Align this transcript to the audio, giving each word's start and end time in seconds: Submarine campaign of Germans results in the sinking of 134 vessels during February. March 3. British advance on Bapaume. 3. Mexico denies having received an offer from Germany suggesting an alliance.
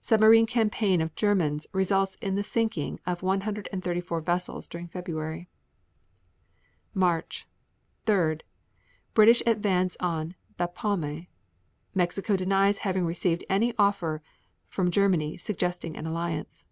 Submarine 0.00 0.46
campaign 0.46 1.00
of 1.00 1.16
Germans 1.16 1.66
results 1.72 2.14
in 2.22 2.36
the 2.36 2.44
sinking 2.44 3.00
of 3.04 3.24
134 3.24 4.20
vessels 4.20 4.68
during 4.68 4.86
February. 4.86 5.48
March 6.94 7.48
3. 8.06 8.36
British 9.12 9.42
advance 9.48 9.96
on 9.98 10.36
Bapaume. 10.56 11.24
3. 11.24 11.28
Mexico 11.92 12.36
denies 12.36 12.78
having 12.86 13.04
received 13.04 13.42
an 13.50 13.72
offer 13.80 14.22
from 14.68 14.92
Germany 14.92 15.36
suggesting 15.38 15.96
an 15.96 16.06
alliance. 16.06 16.64